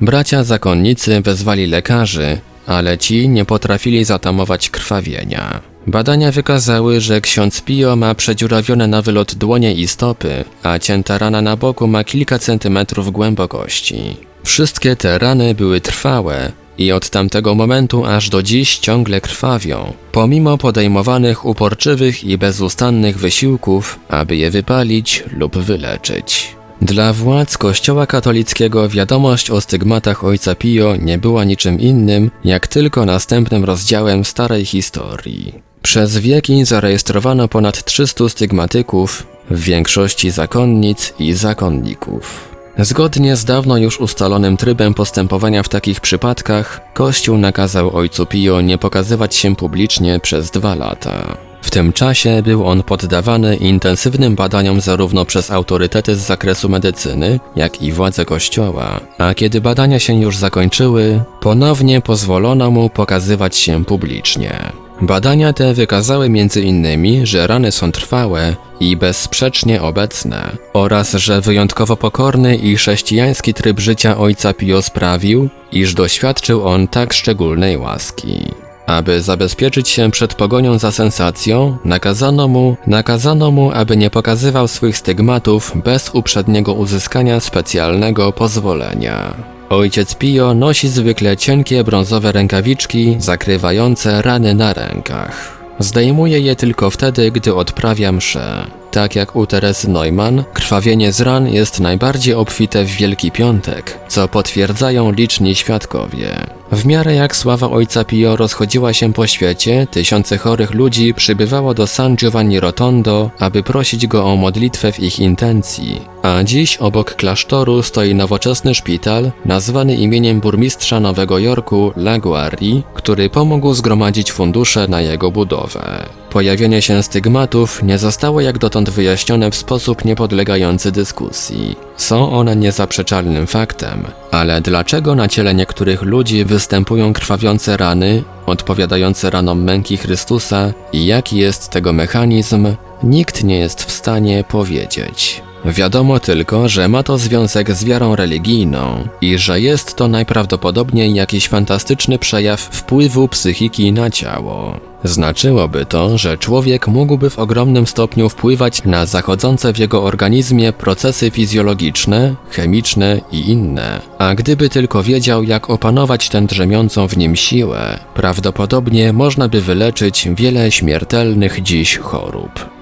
Bracia 0.00 0.44
zakonnicy 0.44 1.20
wezwali 1.20 1.66
lekarzy, 1.66 2.38
ale 2.66 2.98
ci 2.98 3.28
nie 3.28 3.44
potrafili 3.44 4.04
zatamować 4.04 4.70
krwawienia. 4.70 5.60
Badania 5.86 6.32
wykazały, 6.32 7.00
że 7.00 7.20
ksiądz 7.20 7.60
Pio 7.60 7.96
ma 7.96 8.14
przedziurawione 8.14 8.86
na 8.86 9.02
wylot 9.02 9.34
dłonie 9.34 9.74
i 9.74 9.88
stopy, 9.88 10.44
a 10.62 10.78
cięta 10.78 11.18
rana 11.18 11.42
na 11.42 11.56
boku 11.56 11.86
ma 11.86 12.04
kilka 12.04 12.38
centymetrów 12.38 13.12
głębokości. 13.12 14.16
Wszystkie 14.44 14.96
te 14.96 15.18
rany 15.18 15.54
były 15.54 15.80
trwałe, 15.80 16.52
i 16.78 16.92
od 16.92 17.10
tamtego 17.10 17.54
momentu 17.54 18.04
aż 18.04 18.28
do 18.28 18.42
dziś 18.42 18.78
ciągle 18.78 19.20
krwawią, 19.20 19.92
pomimo 20.12 20.58
podejmowanych 20.58 21.44
uporczywych 21.44 22.24
i 22.24 22.38
bezustannych 22.38 23.18
wysiłków, 23.18 23.98
aby 24.08 24.36
je 24.36 24.50
wypalić 24.50 25.24
lub 25.32 25.58
wyleczyć. 25.58 26.56
Dla 26.82 27.12
władz 27.12 27.58
Kościoła 27.58 28.06
katolickiego 28.06 28.88
wiadomość 28.88 29.50
o 29.50 29.60
stygmatach 29.60 30.24
ojca 30.24 30.54
Pio 30.54 30.96
nie 30.96 31.18
była 31.18 31.44
niczym 31.44 31.80
innym, 31.80 32.30
jak 32.44 32.66
tylko 32.66 33.04
następnym 33.04 33.64
rozdziałem 33.64 34.24
starej 34.24 34.64
historii. 34.64 35.54
Przez 35.82 36.18
wieki 36.18 36.64
zarejestrowano 36.64 37.48
ponad 37.48 37.84
300 37.84 38.28
stygmatyków, 38.28 39.26
w 39.50 39.60
większości 39.60 40.30
zakonnic 40.30 41.14
i 41.18 41.32
zakonników. 41.32 42.55
Zgodnie 42.78 43.36
z 43.36 43.44
dawno 43.44 43.76
już 43.76 44.00
ustalonym 44.00 44.56
trybem 44.56 44.94
postępowania 44.94 45.62
w 45.62 45.68
takich 45.68 46.00
przypadkach, 46.00 46.80
Kościół 46.94 47.38
nakazał 47.38 47.96
ojcu 47.96 48.26
Pio 48.26 48.60
nie 48.60 48.78
pokazywać 48.78 49.34
się 49.34 49.56
publicznie 49.56 50.20
przez 50.20 50.50
dwa 50.50 50.74
lata. 50.74 51.36
W 51.62 51.70
tym 51.70 51.92
czasie 51.92 52.42
był 52.42 52.66
on 52.66 52.82
poddawany 52.82 53.56
intensywnym 53.56 54.34
badaniom 54.34 54.80
zarówno 54.80 55.24
przez 55.24 55.50
autorytety 55.50 56.16
z 56.16 56.18
zakresu 56.18 56.68
medycyny, 56.68 57.40
jak 57.56 57.82
i 57.82 57.92
władze 57.92 58.24
kościoła, 58.24 59.00
a 59.18 59.34
kiedy 59.34 59.60
badania 59.60 59.98
się 59.98 60.20
już 60.20 60.36
zakończyły, 60.36 61.22
ponownie 61.40 62.00
pozwolono 62.00 62.70
mu 62.70 62.90
pokazywać 62.90 63.56
się 63.56 63.84
publicznie. 63.84 64.85
Badania 65.00 65.52
te 65.52 65.74
wykazały 65.74 66.26
m.in., 66.26 67.26
że 67.26 67.46
rany 67.46 67.72
są 67.72 67.92
trwałe 67.92 68.56
i 68.80 68.96
bezsprzecznie 68.96 69.82
obecne 69.82 70.56
oraz 70.72 71.12
że 71.12 71.40
wyjątkowo 71.40 71.96
pokorny 71.96 72.56
i 72.56 72.76
chrześcijański 72.76 73.54
tryb 73.54 73.80
życia 73.80 74.18
ojca 74.18 74.54
Pio 74.54 74.82
sprawił, 74.82 75.48
iż 75.72 75.94
doświadczył 75.94 76.68
on 76.68 76.88
tak 76.88 77.12
szczególnej 77.12 77.76
łaski. 77.76 78.44
Aby 78.86 79.22
zabezpieczyć 79.22 79.88
się 79.88 80.10
przed 80.10 80.34
pogonią 80.34 80.78
za 80.78 80.92
sensacją, 80.92 81.76
nakazano 81.84 82.48
mu, 82.48 82.76
nakazano 82.86 83.50
mu, 83.50 83.70
aby 83.72 83.96
nie 83.96 84.10
pokazywał 84.10 84.68
swych 84.68 84.96
stygmatów 84.96 85.72
bez 85.84 86.10
uprzedniego 86.14 86.74
uzyskania 86.74 87.40
specjalnego 87.40 88.32
pozwolenia. 88.32 89.55
Ojciec 89.70 90.14
Pio 90.14 90.54
nosi 90.54 90.88
zwykle 90.88 91.36
cienkie 91.36 91.84
brązowe 91.84 92.32
rękawiczki 92.32 93.16
zakrywające 93.18 94.22
rany 94.22 94.54
na 94.54 94.72
rękach. 94.72 95.58
Zdejmuje 95.78 96.40
je 96.40 96.56
tylko 96.56 96.90
wtedy, 96.90 97.30
gdy 97.30 97.54
odprawia 97.54 98.12
mszę. 98.12 98.66
Tak 98.96 99.16
jak 99.16 99.36
u 99.36 99.46
Teresy 99.46 99.90
Neumann, 99.90 100.44
krwawienie 100.52 101.12
z 101.12 101.20
ran 101.20 101.48
jest 101.48 101.80
najbardziej 101.80 102.34
obfite 102.34 102.84
w 102.84 102.90
Wielki 102.90 103.30
Piątek, 103.30 103.98
co 104.08 104.28
potwierdzają 104.28 105.12
liczni 105.12 105.54
świadkowie. 105.54 106.46
W 106.72 106.86
miarę 106.86 107.14
jak 107.14 107.36
sława 107.36 107.70
ojca 107.70 108.04
Pio 108.04 108.36
rozchodziła 108.36 108.92
się 108.92 109.12
po 109.12 109.26
świecie, 109.26 109.86
tysiące 109.90 110.38
chorych 110.38 110.74
ludzi 110.74 111.14
przybywało 111.14 111.74
do 111.74 111.86
San 111.86 112.16
Giovanni 112.16 112.60
Rotondo, 112.60 113.30
aby 113.38 113.62
prosić 113.62 114.06
go 114.06 114.24
o 114.24 114.36
modlitwę 114.36 114.92
w 114.92 115.00
ich 115.00 115.18
intencji. 115.20 116.00
A 116.22 116.42
dziś 116.44 116.76
obok 116.76 117.14
klasztoru 117.14 117.82
stoi 117.82 118.14
nowoczesny 118.14 118.74
szpital, 118.74 119.32
nazwany 119.44 119.96
imieniem 119.96 120.40
burmistrza 120.40 121.00
Nowego 121.00 121.38
Jorku 121.38 121.92
Laguardi, 121.96 122.82
który 122.94 123.30
pomógł 123.30 123.74
zgromadzić 123.74 124.32
fundusze 124.32 124.88
na 124.88 125.00
jego 125.00 125.30
budowę. 125.30 126.06
Pojawienie 126.30 126.82
się 126.82 127.02
stygmatów 127.02 127.82
nie 127.82 127.98
zostało 127.98 128.40
jak 128.40 128.58
dotąd 128.58 128.85
wyjaśnione 128.90 129.50
w 129.50 129.54
sposób 129.56 130.04
niepodlegający 130.04 130.92
dyskusji. 130.92 131.76
Są 131.96 132.32
one 132.32 132.56
niezaprzeczalnym 132.56 133.46
faktem, 133.46 134.04
ale 134.30 134.60
dlaczego 134.60 135.14
na 135.14 135.28
ciele 135.28 135.54
niektórych 135.54 136.02
ludzi 136.02 136.44
występują 136.44 137.12
krwawiące 137.12 137.76
rany, 137.76 138.22
odpowiadające 138.46 139.30
ranom 139.30 139.62
męki 139.62 139.96
Chrystusa 139.96 140.72
i 140.92 141.06
jaki 141.06 141.36
jest 141.36 141.70
tego 141.70 141.92
mechanizm, 141.92 142.66
nikt 143.02 143.44
nie 143.44 143.58
jest 143.58 143.84
w 143.84 143.92
stanie 143.92 144.44
powiedzieć. 144.48 145.45
Wiadomo 145.64 146.20
tylko, 146.20 146.68
że 146.68 146.88
ma 146.88 147.02
to 147.02 147.18
związek 147.18 147.72
z 147.72 147.84
wiarą 147.84 148.16
religijną 148.16 149.08
i 149.20 149.38
że 149.38 149.60
jest 149.60 149.96
to 149.96 150.08
najprawdopodobniej 150.08 151.14
jakiś 151.14 151.48
fantastyczny 151.48 152.18
przejaw 152.18 152.60
wpływu 152.60 153.28
psychiki 153.28 153.92
na 153.92 154.10
ciało. 154.10 154.80
Znaczyłoby 155.04 155.86
to, 155.86 156.18
że 156.18 156.38
człowiek 156.38 156.88
mógłby 156.88 157.30
w 157.30 157.38
ogromnym 157.38 157.86
stopniu 157.86 158.28
wpływać 158.28 158.84
na 158.84 159.06
zachodzące 159.06 159.72
w 159.72 159.78
jego 159.78 160.04
organizmie 160.04 160.72
procesy 160.72 161.30
fizjologiczne, 161.30 162.34
chemiczne 162.50 163.20
i 163.32 163.50
inne. 163.50 164.00
A 164.18 164.34
gdyby 164.34 164.68
tylko 164.68 165.02
wiedział, 165.02 165.42
jak 165.42 165.70
opanować 165.70 166.28
tę 166.28 166.42
drzemiącą 166.42 167.08
w 167.08 167.16
nim 167.16 167.36
siłę, 167.36 167.98
prawdopodobnie 168.14 169.12
można 169.12 169.48
by 169.48 169.60
wyleczyć 169.60 170.28
wiele 170.36 170.72
śmiertelnych 170.72 171.62
dziś 171.62 171.98
chorób. 171.98 172.75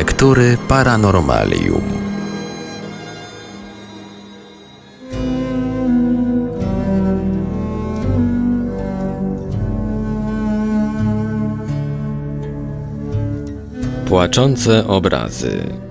Lektury 0.00 0.56
Paranormalium. 0.68 1.82
Płaczące 14.06 14.86
obrazy. 14.86 15.89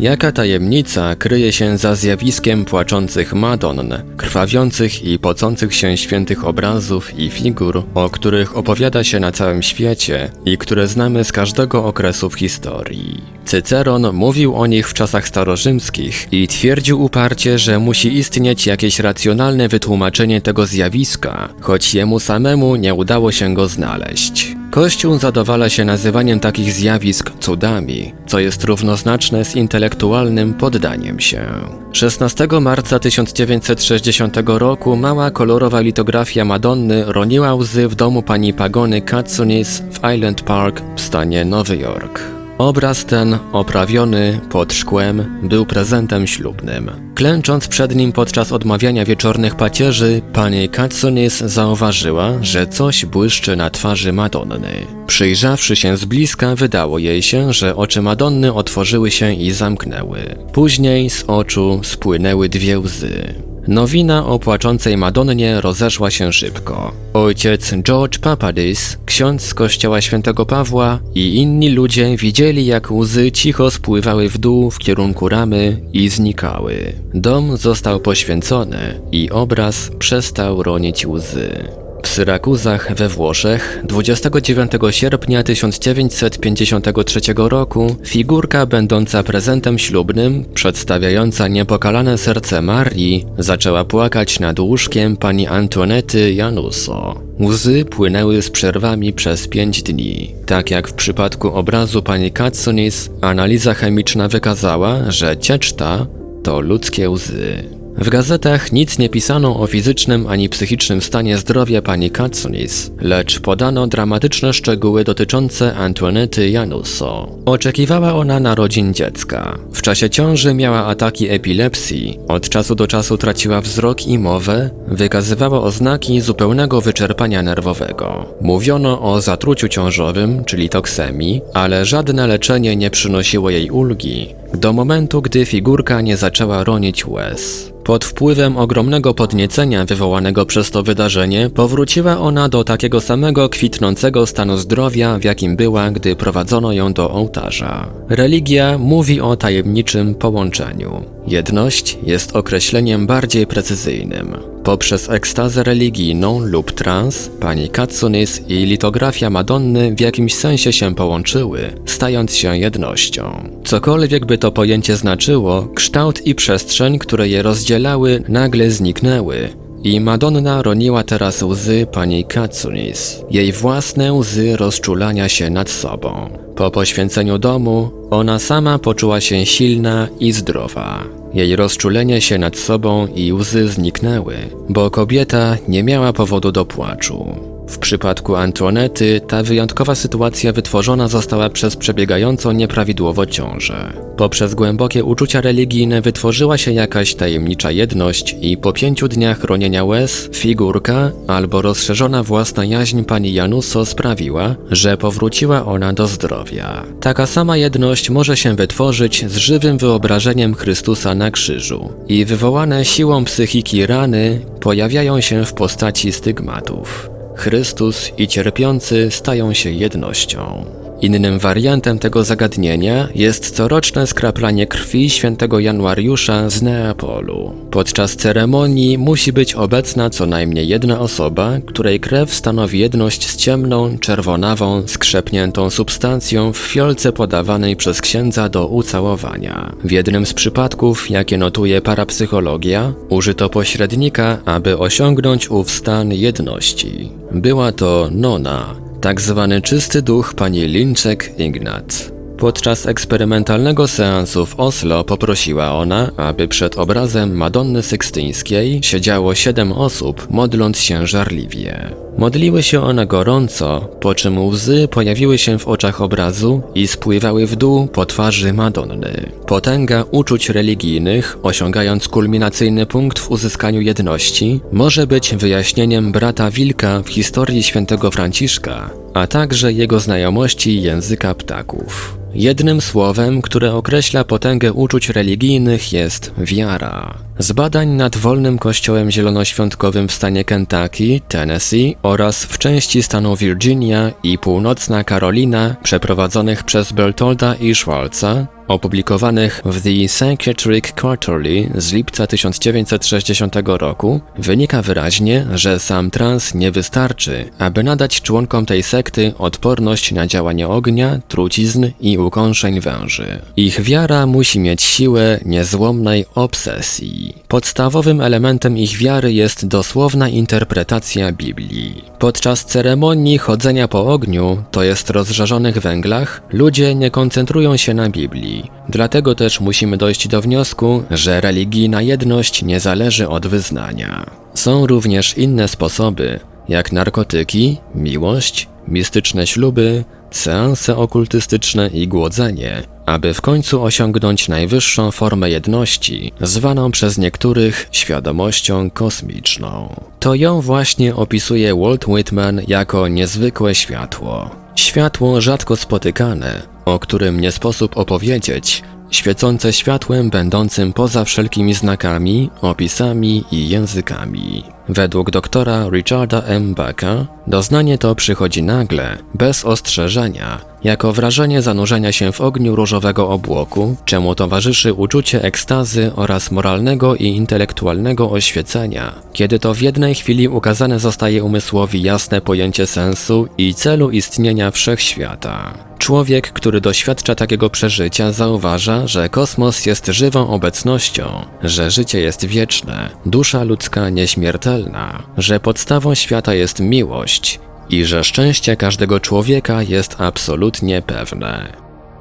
Jaka 0.00 0.32
tajemnica 0.32 1.14
kryje 1.14 1.52
się 1.52 1.78
za 1.78 1.94
zjawiskiem 1.94 2.64
płaczących 2.64 3.34
Madonn, 3.34 3.92
krwawiących 4.16 5.04
i 5.04 5.18
pocących 5.18 5.74
się 5.74 5.96
świętych 5.96 6.44
obrazów 6.44 7.18
i 7.18 7.30
figur, 7.30 7.82
o 7.94 8.10
których 8.10 8.56
opowiada 8.56 9.04
się 9.04 9.20
na 9.20 9.32
całym 9.32 9.62
świecie 9.62 10.30
i 10.44 10.58
które 10.58 10.88
znamy 10.88 11.24
z 11.24 11.32
każdego 11.32 11.84
okresu 11.84 12.30
w 12.30 12.34
historii. 12.34 13.22
Cyceron 13.44 14.12
mówił 14.12 14.56
o 14.56 14.66
nich 14.66 14.88
w 14.88 14.94
czasach 14.94 15.28
starorzymskich 15.28 16.28
i 16.32 16.48
twierdził 16.48 17.02
uparcie, 17.02 17.58
że 17.58 17.78
musi 17.78 18.16
istnieć 18.16 18.66
jakieś 18.66 18.98
racjonalne 18.98 19.68
wytłumaczenie 19.68 20.40
tego 20.40 20.66
zjawiska, 20.66 21.48
choć 21.60 21.94
jemu 21.94 22.20
samemu 22.20 22.76
nie 22.76 22.94
udało 22.94 23.32
się 23.32 23.54
go 23.54 23.68
znaleźć. 23.68 24.59
Kościół 24.70 25.18
zadowala 25.18 25.68
się 25.68 25.84
nazywaniem 25.84 26.40
takich 26.40 26.72
zjawisk 26.72 27.30
cudami, 27.40 28.12
co 28.26 28.38
jest 28.38 28.64
równoznaczne 28.64 29.44
z 29.44 29.56
intelektualnym 29.56 30.54
poddaniem 30.54 31.20
się. 31.20 31.46
16 31.92 32.48
marca 32.60 32.98
1960 32.98 34.36
roku 34.46 34.96
mała 34.96 35.30
kolorowa 35.30 35.80
litografia 35.80 36.44
Madonny 36.44 37.04
roniła 37.06 37.54
łzy 37.54 37.88
w 37.88 37.94
domu 37.94 38.22
pani 38.22 38.52
Pagony 38.52 39.02
Katsunis 39.02 39.82
w 39.92 40.14
Island 40.14 40.42
Park 40.42 40.82
w 40.96 41.00
stanie 41.00 41.44
Nowy 41.44 41.76
Jork. 41.76 42.39
Obraz 42.60 43.04
ten, 43.04 43.38
oprawiony 43.52 44.40
pod 44.50 44.72
szkłem, 44.72 45.40
był 45.42 45.66
prezentem 45.66 46.26
ślubnym. 46.26 46.90
Klęcząc 47.14 47.68
przed 47.68 47.96
nim 47.96 48.12
podczas 48.12 48.52
odmawiania 48.52 49.04
wieczornych 49.04 49.54
pacierzy, 49.54 50.22
pani 50.32 50.68
Katsunis 50.68 51.38
zauważyła, 51.38 52.32
że 52.42 52.66
coś 52.66 53.06
błyszczy 53.06 53.56
na 53.56 53.70
twarzy 53.70 54.12
Madonny. 54.12 54.86
Przyjrzawszy 55.06 55.76
się 55.76 55.96
z 55.96 56.04
bliska, 56.04 56.56
wydało 56.56 56.98
jej 56.98 57.22
się, 57.22 57.52
że 57.52 57.76
oczy 57.76 58.02
Madonny 58.02 58.52
otworzyły 58.52 59.10
się 59.10 59.34
i 59.34 59.50
zamknęły. 59.50 60.18
Później 60.52 61.10
z 61.10 61.24
oczu 61.26 61.80
spłynęły 61.84 62.48
dwie 62.48 62.78
łzy. 62.78 63.49
Nowina 63.70 64.26
o 64.26 64.38
płaczącej 64.38 64.96
Madonnie 64.96 65.60
rozeszła 65.60 66.10
się 66.10 66.32
szybko. 66.32 66.92
Ojciec 67.14 67.74
George 67.82 68.18
Papadis, 68.18 68.98
ksiądz 69.06 69.42
z 69.42 69.54
kościoła 69.54 70.00
świętego 70.00 70.46
Pawła 70.46 70.98
i 71.14 71.36
inni 71.36 71.68
ludzie 71.68 72.16
widzieli 72.16 72.66
jak 72.66 72.90
łzy 72.90 73.32
cicho 73.32 73.70
spływały 73.70 74.28
w 74.28 74.38
dół 74.38 74.70
w 74.70 74.78
kierunku 74.78 75.28
ramy 75.28 75.80
i 75.92 76.08
znikały. 76.08 76.92
Dom 77.14 77.56
został 77.56 78.00
poświęcony 78.00 79.00
i 79.12 79.30
obraz 79.30 79.90
przestał 79.98 80.62
ronić 80.62 81.06
łzy. 81.06 81.68
W 82.02 82.08
Syrakuzach 82.08 82.94
we 82.94 83.08
Włoszech 83.08 83.80
29 83.84 84.72
sierpnia 84.90 85.42
1953 85.42 87.20
roku 87.36 87.96
figurka 88.04 88.66
będąca 88.66 89.22
prezentem 89.22 89.78
ślubnym, 89.78 90.44
przedstawiająca 90.54 91.48
niepokalane 91.48 92.18
serce 92.18 92.62
Marii, 92.62 93.26
zaczęła 93.38 93.84
płakać 93.84 94.40
nad 94.40 94.60
łóżkiem 94.60 95.16
pani 95.16 95.46
Antonety 95.46 96.32
Januso. 96.32 97.20
Łzy 97.40 97.84
płynęły 97.84 98.42
z 98.42 98.50
przerwami 98.50 99.12
przez 99.12 99.48
pięć 99.48 99.82
dni. 99.82 100.34
Tak 100.46 100.70
jak 100.70 100.88
w 100.88 100.92
przypadku 100.92 101.54
obrazu 101.54 102.02
pani 102.02 102.32
Katsunis, 102.32 103.10
analiza 103.20 103.74
chemiczna 103.74 104.28
wykazała, 104.28 105.10
że 105.10 105.36
ciecz 105.36 105.72
ta 105.72 106.06
to 106.42 106.60
ludzkie 106.60 107.10
łzy. 107.10 107.79
W 107.96 108.08
gazetach 108.08 108.72
nic 108.72 108.98
nie 108.98 109.08
pisano 109.08 109.60
o 109.60 109.66
fizycznym 109.66 110.26
ani 110.26 110.48
psychicznym 110.48 111.02
stanie 111.02 111.38
zdrowia 111.38 111.82
pani 111.82 112.10
Katsunis, 112.10 112.90
lecz 113.00 113.40
podano 113.40 113.86
dramatyczne 113.86 114.52
szczegóły 114.52 115.04
dotyczące 115.04 115.74
Antoinety 115.74 116.50
Januso. 116.50 117.28
Oczekiwała 117.46 118.14
ona 118.14 118.40
narodzin 118.40 118.94
dziecka. 118.94 119.58
W 119.72 119.82
czasie 119.82 120.10
ciąży 120.10 120.54
miała 120.54 120.86
ataki 120.86 121.28
epilepsji, 121.28 122.18
od 122.28 122.48
czasu 122.48 122.74
do 122.74 122.86
czasu 122.86 123.18
traciła 123.18 123.60
wzrok 123.60 124.06
i 124.06 124.18
mowę, 124.18 124.70
wykazywała 124.88 125.62
oznaki 125.62 126.20
zupełnego 126.20 126.80
wyczerpania 126.80 127.42
nerwowego. 127.42 128.24
Mówiono 128.40 129.02
o 129.02 129.20
zatruciu 129.20 129.68
ciążowym, 129.68 130.44
czyli 130.44 130.68
toksemii, 130.68 131.40
ale 131.54 131.84
żadne 131.84 132.26
leczenie 132.26 132.76
nie 132.76 132.90
przynosiło 132.90 133.50
jej 133.50 133.70
ulgi, 133.70 134.34
do 134.54 134.72
momentu, 134.72 135.22
gdy 135.22 135.46
figurka 135.46 136.00
nie 136.00 136.16
zaczęła 136.16 136.64
ronić 136.64 137.06
łez. 137.06 137.72
Pod 137.84 138.04
wpływem 138.04 138.56
ogromnego 138.56 139.14
podniecenia 139.14 139.84
wywołanego 139.84 140.46
przez 140.46 140.70
to 140.70 140.82
wydarzenie, 140.82 141.50
powróciła 141.50 142.18
ona 142.18 142.48
do 142.48 142.64
takiego 142.64 143.00
samego 143.00 143.48
kwitnącego 143.48 144.26
stanu 144.26 144.56
zdrowia, 144.56 145.18
w 145.18 145.24
jakim 145.24 145.56
była, 145.56 145.90
gdy 145.90 146.16
prowadzono 146.16 146.72
ją 146.72 146.92
do 146.92 147.10
ołtarza. 147.10 147.86
Religia 148.08 148.78
mówi 148.78 149.20
o 149.20 149.36
tajemniczym 149.36 150.14
połączeniu. 150.14 151.02
Jedność 151.26 151.98
jest 152.02 152.36
określeniem 152.36 153.06
bardziej 153.06 153.46
precyzyjnym. 153.46 154.36
Poprzez 154.64 155.10
ekstazę 155.10 155.62
religijną 155.62 156.40
lub 156.40 156.72
trans, 156.72 157.30
pani 157.40 157.68
Katsunis 157.68 158.42
i 158.48 158.54
litografia 158.54 159.30
Madonny 159.30 159.94
w 159.94 160.00
jakimś 160.00 160.34
sensie 160.34 160.72
się 160.72 160.94
połączyły, 160.94 161.60
stając 161.86 162.36
się 162.36 162.58
jednością. 162.58 163.48
Cokolwiek 163.64 164.26
by 164.26 164.38
to 164.38 164.52
pojęcie 164.52 164.96
znaczyło, 164.96 165.68
kształt 165.74 166.26
i 166.26 166.34
przestrzeń, 166.34 166.98
które 166.98 167.28
je 167.28 167.42
rozdzielały, 167.42 168.22
nagle 168.28 168.70
zniknęły, 168.70 169.48
i 169.84 170.00
Madonna 170.00 170.62
roniła 170.62 171.02
teraz 171.02 171.42
łzy 171.42 171.86
pani 171.92 172.24
Katsunis, 172.24 173.22
jej 173.30 173.52
własne 173.52 174.12
łzy 174.12 174.56
rozczulania 174.56 175.28
się 175.28 175.50
nad 175.50 175.70
sobą. 175.70 176.30
Po 176.56 176.70
poświęceniu 176.70 177.38
domu, 177.38 177.90
ona 178.10 178.38
sama 178.38 178.78
poczuła 178.78 179.20
się 179.20 179.46
silna 179.46 180.08
i 180.20 180.32
zdrowa. 180.32 181.04
Jej 181.34 181.56
rozczulenie 181.56 182.20
się 182.20 182.38
nad 182.38 182.58
sobą 182.58 183.06
i 183.06 183.32
łzy 183.32 183.68
zniknęły, 183.68 184.36
bo 184.68 184.90
kobieta 184.90 185.56
nie 185.68 185.82
miała 185.82 186.12
powodu 186.12 186.52
do 186.52 186.64
płaczu. 186.64 187.49
W 187.70 187.78
przypadku 187.78 188.36
Antoinety 188.36 189.20
ta 189.28 189.42
wyjątkowa 189.42 189.94
sytuacja 189.94 190.52
wytworzona 190.52 191.08
została 191.08 191.50
przez 191.50 191.76
przebiegającą 191.76 192.52
nieprawidłowo 192.52 193.26
ciążę. 193.26 193.92
Poprzez 194.16 194.54
głębokie 194.54 195.04
uczucia 195.04 195.40
religijne 195.40 196.00
wytworzyła 196.00 196.58
się 196.58 196.72
jakaś 196.72 197.14
tajemnicza 197.14 197.70
jedność 197.70 198.36
i 198.40 198.56
po 198.56 198.72
pięciu 198.72 199.08
dniach 199.08 199.44
ronienia 199.44 199.84
łez 199.84 200.30
figurka 200.34 201.12
albo 201.26 201.62
rozszerzona 201.62 202.22
własna 202.22 202.64
jaźń 202.64 203.02
pani 203.02 203.32
Januso 203.32 203.86
sprawiła, 203.86 204.54
że 204.70 204.96
powróciła 204.96 205.66
ona 205.66 205.92
do 205.92 206.06
zdrowia. 206.06 206.82
Taka 207.00 207.26
sama 207.26 207.56
jedność 207.56 208.10
może 208.10 208.36
się 208.36 208.56
wytworzyć 208.56 209.24
z 209.30 209.36
żywym 209.36 209.78
wyobrażeniem 209.78 210.54
Chrystusa 210.54 211.14
na 211.14 211.30
krzyżu 211.30 211.92
i 212.08 212.24
wywołane 212.24 212.84
siłą 212.84 213.24
psychiki 213.24 213.86
rany 213.86 214.40
pojawiają 214.60 215.20
się 215.20 215.44
w 215.44 215.52
postaci 215.52 216.12
stygmatów. 216.12 217.19
Chrystus 217.34 218.12
i 218.18 218.28
cierpiący 218.28 219.10
stają 219.10 219.54
się 219.54 219.70
jednością. 219.70 220.64
Innym 221.02 221.38
wariantem 221.38 221.98
tego 221.98 222.24
zagadnienia 222.24 223.08
jest 223.14 223.50
coroczne 223.56 224.06
skraplanie 224.06 224.66
krwi 224.66 225.10
świętego 225.10 225.58
Januariusza 225.60 226.50
z 226.50 226.62
Neapolu. 226.62 227.54
Podczas 227.70 228.16
ceremonii 228.16 228.98
musi 228.98 229.32
być 229.32 229.54
obecna 229.54 230.10
co 230.10 230.26
najmniej 230.26 230.68
jedna 230.68 231.00
osoba, 231.00 231.52
której 231.66 232.00
krew 232.00 232.34
stanowi 232.34 232.78
jedność 232.78 233.26
z 233.28 233.36
ciemną, 233.36 233.98
czerwonawą, 233.98 234.82
skrzepniętą 234.86 235.70
substancją 235.70 236.52
w 236.52 236.58
fiolce 236.58 237.12
podawanej 237.12 237.76
przez 237.76 238.00
księdza 238.00 238.48
do 238.48 238.66
ucałowania. 238.66 239.72
W 239.84 239.90
jednym 239.90 240.26
z 240.26 240.34
przypadków, 240.34 241.10
jakie 241.10 241.38
notuje 241.38 241.80
parapsychologia, 241.80 242.92
użyto 243.08 243.48
pośrednika, 243.48 244.38
aby 244.44 244.78
osiągnąć 244.78 245.50
ów 245.50 245.70
stan 245.70 246.12
jedności. 246.12 247.12
Była 247.32 247.72
to 247.72 248.08
Nona, 248.12 248.89
tak 249.00 249.20
zwany 249.20 249.62
czysty 249.62 250.02
duch 250.02 250.34
pani 250.34 250.60
Linczek 250.60 251.38
Ignat. 251.38 252.19
Podczas 252.40 252.86
eksperymentalnego 252.86 253.88
seansu 253.88 254.46
w 254.46 254.60
Oslo 254.60 255.04
poprosiła 255.04 255.72
ona, 255.72 256.10
aby 256.16 256.48
przed 256.48 256.78
obrazem 256.78 257.36
Madonny 257.36 257.82
Sykstyńskiej 257.82 258.80
siedziało 258.82 259.34
siedem 259.34 259.72
osób, 259.72 260.26
modląc 260.30 260.78
się 260.78 261.06
żarliwie. 261.06 261.90
Modliły 262.18 262.62
się 262.62 262.82
one 262.82 263.06
gorąco, 263.06 263.88
po 264.00 264.14
czym 264.14 264.46
łzy 264.46 264.88
pojawiły 264.90 265.38
się 265.38 265.58
w 265.58 265.68
oczach 265.68 266.00
obrazu 266.00 266.62
i 266.74 266.86
spływały 266.86 267.46
w 267.46 267.56
dół 267.56 267.86
po 267.86 268.06
twarzy 268.06 268.52
Madonny. 268.52 269.32
Potęga 269.46 270.04
uczuć 270.10 270.48
religijnych, 270.48 271.38
osiągając 271.42 272.08
kulminacyjny 272.08 272.86
punkt 272.86 273.18
w 273.18 273.30
uzyskaniu 273.30 273.80
jedności, 273.80 274.60
może 274.72 275.06
być 275.06 275.34
wyjaśnieniem 275.34 276.12
brata 276.12 276.50
Wilka 276.50 277.02
w 277.02 277.08
historii 277.08 277.62
świętego 277.62 278.10
Franciszka, 278.10 278.90
a 279.14 279.26
także 279.26 279.72
jego 279.72 280.00
znajomości 280.00 280.82
języka 280.82 281.34
ptaków. 281.34 282.19
Jednym 282.34 282.80
słowem, 282.80 283.42
które 283.42 283.74
określa 283.74 284.24
potęgę 284.24 284.72
uczuć 284.72 285.08
religijnych 285.08 285.92
jest 285.92 286.32
wiara. 286.38 287.14
Z 287.38 287.52
badań 287.52 287.88
nad 287.88 288.16
wolnym 288.16 288.58
kościołem 288.58 289.10
zielonoświątkowym 289.10 290.08
w 290.08 290.12
stanie 290.12 290.44
Kentucky, 290.44 291.20
Tennessee 291.28 291.96
oraz 292.02 292.44
w 292.44 292.58
części 292.58 293.02
stanu 293.02 293.36
Virginia 293.36 294.10
i 294.22 294.38
północna 294.38 295.04
Karolina 295.04 295.76
przeprowadzonych 295.82 296.64
przez 296.64 296.92
Bertolda 296.92 297.54
i 297.54 297.74
Schwarza 297.74 298.46
opublikowanych 298.70 299.62
w 299.64 299.82
The 299.82 300.08
Psychiatric 300.08 300.92
Quarterly 300.92 301.70
z 301.74 301.92
lipca 301.92 302.26
1960 302.26 303.56
roku, 303.66 304.20
wynika 304.38 304.82
wyraźnie, 304.82 305.46
że 305.54 305.78
sam 305.80 306.10
trans 306.10 306.54
nie 306.54 306.70
wystarczy, 306.70 307.50
aby 307.58 307.82
nadać 307.82 308.22
członkom 308.22 308.66
tej 308.66 308.82
sekty 308.82 309.32
odporność 309.38 310.12
na 310.12 310.26
działanie 310.26 310.68
ognia, 310.68 311.20
trucizn 311.28 311.86
i 312.00 312.18
ukąszeń 312.26 312.80
węży. 312.80 313.38
Ich 313.56 313.80
wiara 313.80 314.26
musi 314.26 314.60
mieć 314.60 314.82
siłę 314.82 315.40
niezłomnej 315.44 316.24
obsesji. 316.34 317.34
Podstawowym 317.48 318.20
elementem 318.20 318.78
ich 318.78 318.96
wiary 318.96 319.32
jest 319.32 319.66
dosłowna 319.66 320.28
interpretacja 320.28 321.32
Biblii. 321.32 322.04
Podczas 322.18 322.64
ceremonii 322.64 323.38
chodzenia 323.38 323.88
po 323.88 324.06
ogniu, 324.06 324.62
to 324.70 324.82
jest 324.82 325.10
rozżarzonych 325.10 325.78
węglach, 325.78 326.42
ludzie 326.52 326.94
nie 326.94 327.10
koncentrują 327.10 327.76
się 327.76 327.94
na 327.94 328.08
Biblii. 328.08 328.70
Dlatego 328.88 329.34
też 329.34 329.60
musimy 329.60 329.96
dojść 329.96 330.28
do 330.28 330.40
wniosku, 330.40 331.02
że 331.10 331.40
religijna 331.40 332.02
jedność 332.02 332.62
nie 332.62 332.80
zależy 332.80 333.28
od 333.28 333.46
wyznania. 333.46 334.26
Są 334.54 334.86
również 334.86 335.38
inne 335.38 335.68
sposoby, 335.68 336.40
jak 336.68 336.92
narkotyki, 336.92 337.78
miłość, 337.94 338.68
mistyczne 338.88 339.46
śluby, 339.46 340.04
seanse 340.30 340.96
okultystyczne 340.96 341.88
i 341.88 342.08
głodzenie, 342.08 342.82
aby 343.06 343.34
w 343.34 343.40
końcu 343.40 343.82
osiągnąć 343.82 344.48
najwyższą 344.48 345.10
formę 345.10 345.50
jedności, 345.50 346.32
zwaną 346.40 346.90
przez 346.90 347.18
niektórych 347.18 347.88
świadomością 347.92 348.90
kosmiczną. 348.90 349.94
To 350.20 350.34
ją 350.34 350.60
właśnie 350.60 351.14
opisuje 351.14 351.74
Walt 351.74 352.08
Whitman 352.08 352.60
jako 352.68 353.08
niezwykłe 353.08 353.74
światło. 353.74 354.50
Światło 354.74 355.40
rzadko 355.40 355.76
spotykane, 355.76 356.62
o 356.84 356.98
którym 356.98 357.40
nie 357.40 357.52
sposób 357.52 357.96
opowiedzieć, 357.96 358.82
świecące 359.10 359.72
światłem 359.72 360.30
będącym 360.30 360.92
poza 360.92 361.24
wszelkimi 361.24 361.74
znakami, 361.74 362.50
opisami 362.60 363.44
i 363.52 363.68
językami. 363.68 364.64
Według 364.92 365.30
doktora 365.30 365.88
Richarda 365.90 366.42
M. 366.42 366.74
Bucka 366.74 367.26
doznanie 367.46 367.98
to 367.98 368.14
przychodzi 368.14 368.62
nagle, 368.62 369.18
bez 369.34 369.64
ostrzeżenia, 369.64 370.60
jako 370.84 371.12
wrażenie 371.12 371.62
zanurzenia 371.62 372.12
się 372.12 372.32
w 372.32 372.40
ogniu 372.40 372.76
różowego 372.76 373.28
obłoku, 373.28 373.96
czemu 374.04 374.34
towarzyszy 374.34 374.94
uczucie 374.94 375.42
ekstazy 375.42 376.10
oraz 376.16 376.50
moralnego 376.50 377.16
i 377.16 377.24
intelektualnego 377.24 378.30
oświecenia, 378.30 379.14
kiedy 379.32 379.58
to 379.58 379.74
w 379.74 379.80
jednej 379.80 380.14
chwili 380.14 380.48
ukazane 380.48 380.98
zostaje 380.98 381.44
umysłowi 381.44 382.02
jasne 382.02 382.40
pojęcie 382.40 382.86
sensu 382.86 383.48
i 383.58 383.74
celu 383.74 384.10
istnienia 384.10 384.70
wszechświata. 384.70 385.74
Człowiek, 385.98 386.52
który 386.52 386.80
doświadcza 386.80 387.34
takiego 387.34 387.70
przeżycia, 387.70 388.32
zauważa, 388.32 389.06
że 389.06 389.28
kosmos 389.28 389.86
jest 389.86 390.06
żywą 390.06 390.50
obecnością, 390.50 391.46
że 391.62 391.90
życie 391.90 392.20
jest 392.20 392.44
wieczne, 392.44 393.10
dusza 393.26 393.64
ludzka 393.64 394.10
nieśmiertelna, 394.10 395.22
że 395.38 395.60
podstawą 395.60 396.14
świata 396.14 396.54
jest 396.54 396.80
miłość 396.80 397.60
i 397.90 398.04
że 398.04 398.24
szczęście 398.24 398.76
każdego 398.76 399.20
człowieka 399.20 399.82
jest 399.82 400.20
absolutnie 400.20 401.02
pewne. 401.02 401.72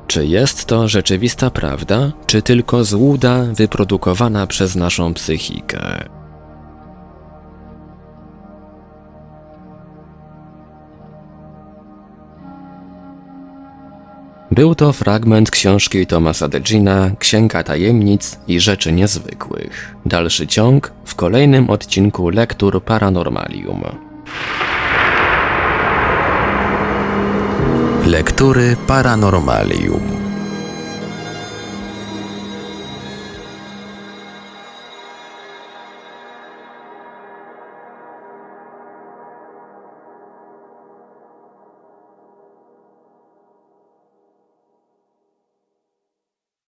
Czy 0.08 0.26
jest 0.26 0.66
to 0.66 0.88
rzeczywista 0.88 1.50
prawda, 1.50 2.12
czy 2.28 2.42
tylko 2.42 2.84
złuda 2.84 3.44
wyprodukowana 3.44 4.48
przez 4.48 4.76
naszą 4.76 5.14
psychikę? 5.14 6.10
Był 14.52 14.76
to 14.76 14.94
fragment 14.94 15.52
książki 15.52 16.08
Thomasa 16.08 16.48
Degina 16.48 17.12
Księga 17.20 17.64
Tajemnic 17.64 18.40
i 18.48 18.60
Rzeczy 18.60 18.92
Niezwykłych. 18.92 19.96
Dalszy 20.06 20.48
ciąg 20.48 20.92
w 21.06 21.16
kolejnym 21.16 21.70
odcinku 21.70 22.30
Lektur 22.30 22.84
Paranormalium. 22.84 23.84
Lektury 28.10 28.74
Paranormalium. 28.90 30.29